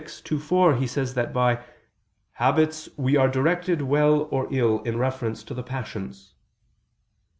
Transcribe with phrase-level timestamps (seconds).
[0.31, 1.63] _ii, 4, he says that by
[2.41, 6.33] "habits we are directed well or ill in reference to the passions."